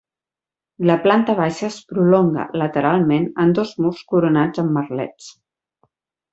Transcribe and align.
La 0.89 0.95
planta 1.03 1.35
baixa 1.39 1.65
es 1.67 1.77
prolonga 1.91 2.47
lateralment 2.63 3.29
en 3.45 3.55
dos 3.61 3.77
murs 3.85 4.03
coronats 4.15 4.65
amb 4.67 4.77
merlets. 4.81 5.33